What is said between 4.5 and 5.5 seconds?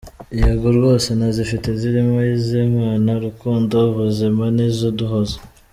nizuduhozo.